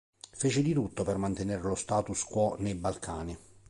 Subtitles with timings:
[0.31, 3.37] Fece di tutto per mantenere lo "status quo" nei Balcani.